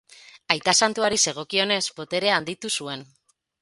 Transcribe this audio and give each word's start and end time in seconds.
Aita 0.55 0.73
Santuari 0.85 1.21
zegokionez, 1.27 1.81
boterea 2.03 2.37
handitu 2.43 2.77
zuen. 2.81 3.11